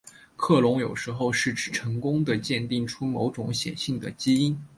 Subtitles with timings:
[0.35, 4.59] 克隆有时候是指成功地鉴定出某种显性的基因。